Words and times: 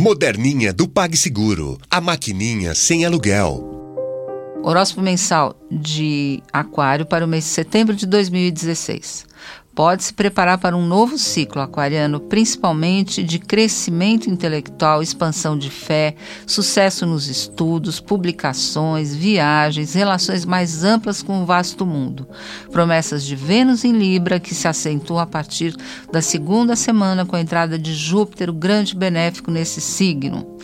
Moderninha 0.00 0.72
do 0.72 0.86
PagSeguro. 0.86 1.76
A 1.90 2.00
maquininha 2.00 2.72
sem 2.72 3.04
aluguel. 3.04 3.77
Horóscopo 4.68 5.00
mensal 5.00 5.58
de 5.70 6.42
Aquário 6.52 7.06
para 7.06 7.24
o 7.24 7.28
mês 7.28 7.44
de 7.44 7.50
setembro 7.52 7.96
de 7.96 8.04
2016 8.04 9.26
pode 9.78 10.02
se 10.02 10.12
preparar 10.12 10.58
para 10.58 10.76
um 10.76 10.84
novo 10.84 11.16
ciclo 11.16 11.62
aquariano, 11.62 12.18
principalmente 12.18 13.22
de 13.22 13.38
crescimento 13.38 14.28
intelectual, 14.28 15.00
expansão 15.00 15.56
de 15.56 15.70
fé, 15.70 16.16
sucesso 16.44 17.06
nos 17.06 17.28
estudos, 17.28 18.00
publicações, 18.00 19.14
viagens, 19.14 19.94
relações 19.94 20.44
mais 20.44 20.82
amplas 20.82 21.22
com 21.22 21.44
o 21.44 21.46
vasto 21.46 21.86
mundo. 21.86 22.26
Promessas 22.72 23.24
de 23.24 23.36
Vênus 23.36 23.84
em 23.84 23.92
Libra 23.92 24.40
que 24.40 24.52
se 24.52 24.66
acentuam 24.66 25.20
a 25.20 25.26
partir 25.26 25.76
da 26.12 26.20
segunda 26.20 26.74
semana 26.74 27.24
com 27.24 27.36
a 27.36 27.40
entrada 27.40 27.78
de 27.78 27.94
Júpiter, 27.94 28.50
o 28.50 28.54
grande 28.54 28.96
benéfico 28.96 29.48
nesse 29.48 29.80
signo 29.80 30.58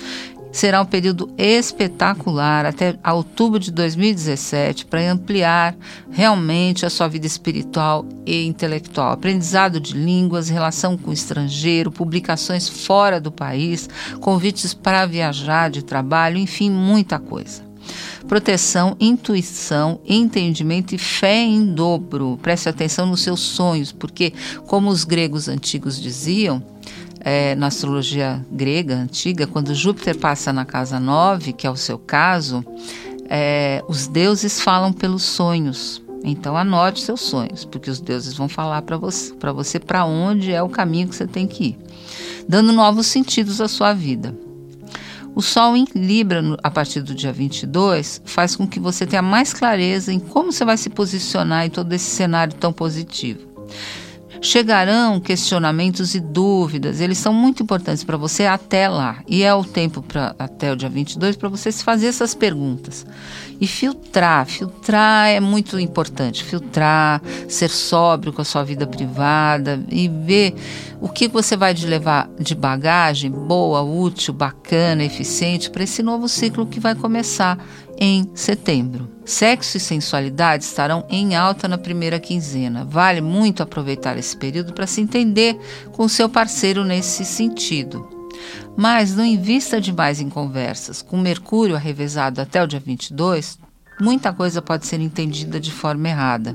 será 0.54 0.80
um 0.80 0.86
período 0.86 1.28
espetacular 1.36 2.64
até 2.64 2.96
outubro 3.12 3.58
de 3.58 3.72
2017 3.72 4.86
para 4.86 5.10
ampliar 5.10 5.74
realmente 6.12 6.86
a 6.86 6.90
sua 6.90 7.08
vida 7.08 7.26
espiritual 7.26 8.06
e 8.24 8.46
intelectual. 8.46 9.10
Aprendizado 9.10 9.80
de 9.80 9.94
línguas, 9.94 10.48
relação 10.48 10.96
com 10.96 11.10
o 11.10 11.12
estrangeiro, 11.12 11.90
publicações 11.90 12.68
fora 12.68 13.20
do 13.20 13.32
país, 13.32 13.88
convites 14.20 14.72
para 14.72 15.04
viajar 15.06 15.70
de 15.70 15.82
trabalho, 15.82 16.38
enfim, 16.38 16.70
muita 16.70 17.18
coisa 17.18 17.64
proteção, 18.26 18.96
intuição, 18.98 20.00
entendimento 20.06 20.94
e 20.94 20.98
fé 20.98 21.42
em 21.42 21.66
dobro. 21.66 22.38
Preste 22.40 22.70
atenção 22.70 23.04
nos 23.04 23.20
seus 23.20 23.40
sonhos, 23.40 23.92
porque, 23.92 24.32
como 24.66 24.88
os 24.88 25.04
gregos 25.04 25.46
antigos 25.46 26.00
diziam, 26.00 26.62
é, 27.24 27.54
na 27.54 27.68
astrologia 27.68 28.44
grega 28.52 28.94
antiga, 28.94 29.46
quando 29.46 29.74
Júpiter 29.74 30.16
passa 30.16 30.52
na 30.52 30.66
casa 30.66 31.00
9, 31.00 31.54
que 31.54 31.66
é 31.66 31.70
o 31.70 31.76
seu 31.76 31.98
caso, 31.98 32.62
é, 33.30 33.82
os 33.88 34.06
deuses 34.06 34.60
falam 34.60 34.92
pelos 34.92 35.22
sonhos. 35.22 36.02
Então 36.22 36.56
anote 36.56 37.02
seus 37.02 37.20
sonhos, 37.20 37.64
porque 37.64 37.90
os 37.90 38.00
deuses 38.00 38.34
vão 38.34 38.48
falar 38.48 38.82
para 38.82 38.96
você 38.96 39.34
para 39.34 39.52
você 39.52 39.78
para 39.78 40.06
onde 40.06 40.52
é 40.52 40.62
o 40.62 40.70
caminho 40.70 41.08
que 41.08 41.14
você 41.14 41.26
tem 41.26 41.46
que 41.46 41.64
ir, 41.64 41.78
dando 42.48 42.72
novos 42.72 43.06
sentidos 43.06 43.60
à 43.60 43.68
sua 43.68 43.92
vida. 43.92 44.34
O 45.34 45.42
Sol 45.42 45.76
em 45.76 45.84
Libra, 45.94 46.42
a 46.62 46.70
partir 46.70 47.02
do 47.02 47.14
dia 47.14 47.32
22, 47.32 48.22
faz 48.24 48.54
com 48.54 48.66
que 48.66 48.78
você 48.78 49.04
tenha 49.04 49.20
mais 49.20 49.52
clareza 49.52 50.12
em 50.12 50.20
como 50.20 50.52
você 50.52 50.64
vai 50.64 50.76
se 50.76 50.88
posicionar 50.88 51.66
em 51.66 51.70
todo 51.70 51.92
esse 51.92 52.08
cenário 52.08 52.54
tão 52.54 52.72
positivo. 52.72 53.40
Chegarão 54.44 55.18
questionamentos 55.20 56.14
e 56.14 56.20
dúvidas, 56.20 57.00
eles 57.00 57.16
são 57.16 57.32
muito 57.32 57.62
importantes 57.62 58.04
para 58.04 58.18
você 58.18 58.44
até 58.44 58.86
lá. 58.90 59.22
E 59.26 59.42
é 59.42 59.54
o 59.54 59.64
tempo 59.64 60.02
pra, 60.02 60.36
até 60.38 60.70
o 60.70 60.76
dia 60.76 60.90
22 60.90 61.34
para 61.34 61.48
você 61.48 61.72
se 61.72 61.82
fazer 61.82 62.08
essas 62.08 62.34
perguntas. 62.34 63.06
E 63.58 63.66
filtrar, 63.66 64.44
filtrar 64.44 65.28
é 65.28 65.40
muito 65.40 65.80
importante. 65.80 66.44
Filtrar, 66.44 67.22
ser 67.48 67.70
sóbrio 67.70 68.34
com 68.34 68.42
a 68.42 68.44
sua 68.44 68.62
vida 68.62 68.86
privada 68.86 69.82
e 69.88 70.08
ver 70.08 70.54
o 71.00 71.08
que 71.08 71.26
você 71.26 71.56
vai 71.56 71.72
de 71.72 71.86
levar 71.86 72.28
de 72.38 72.54
bagagem 72.54 73.30
boa, 73.30 73.80
útil, 73.80 74.34
bacana, 74.34 75.02
eficiente 75.02 75.70
para 75.70 75.84
esse 75.84 76.02
novo 76.02 76.28
ciclo 76.28 76.66
que 76.66 76.78
vai 76.78 76.94
começar 76.94 77.58
em 77.98 78.30
setembro. 78.34 79.13
Sexo 79.24 79.78
e 79.78 79.80
sensualidade 79.80 80.64
estarão 80.64 81.06
em 81.08 81.34
alta 81.34 81.66
na 81.66 81.78
primeira 81.78 82.20
quinzena. 82.20 82.84
Vale 82.84 83.22
muito 83.22 83.62
aproveitar 83.62 84.18
esse 84.18 84.36
período 84.36 84.74
para 84.74 84.86
se 84.86 85.00
entender 85.00 85.58
com 85.92 86.06
seu 86.08 86.28
parceiro 86.28 86.84
nesse 86.84 87.24
sentido. 87.24 88.06
Mas 88.76 89.14
não 89.14 89.24
invista 89.24 89.80
demais 89.80 90.20
em 90.20 90.28
conversas. 90.28 91.00
Com 91.00 91.16
Mercúrio 91.16 91.74
arrevezado 91.74 92.40
até 92.40 92.62
o 92.62 92.66
dia 92.66 92.80
22, 92.80 93.58
muita 93.98 94.32
coisa 94.32 94.60
pode 94.60 94.86
ser 94.86 95.00
entendida 95.00 95.58
de 95.58 95.70
forma 95.70 96.08
errada. 96.08 96.54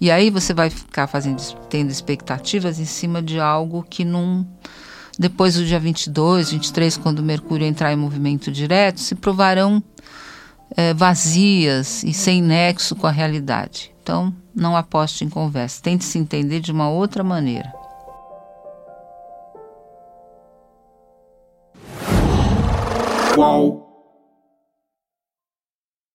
E 0.00 0.10
aí 0.10 0.30
você 0.30 0.54
vai 0.54 0.70
ficar 0.70 1.06
fazendo, 1.06 1.42
tendo 1.68 1.90
expectativas 1.90 2.78
em 2.78 2.86
cima 2.86 3.20
de 3.20 3.38
algo 3.38 3.84
que 3.88 4.04
não. 4.04 4.46
Depois 5.18 5.54
do 5.54 5.64
dia 5.64 5.80
22, 5.80 6.50
23, 6.52 6.96
quando 6.98 7.22
Mercúrio 7.22 7.66
entrar 7.66 7.92
em 7.92 7.96
movimento 7.96 8.50
direto, 8.50 9.00
se 9.00 9.14
provarão 9.14 9.82
é, 10.74 10.94
vazias 10.94 12.02
e 12.02 12.12
sem 12.12 12.42
nexo 12.42 12.96
com 12.96 13.06
a 13.06 13.10
realidade. 13.10 13.94
Então, 14.02 14.32
não 14.54 14.76
aposte 14.76 15.24
em 15.24 15.28
conversa. 15.28 15.82
Tente 15.82 16.04
se 16.04 16.18
entender 16.18 16.60
de 16.60 16.72
uma 16.72 16.88
outra 16.88 17.22
maneira. 17.22 17.72
Qual? 23.34 23.85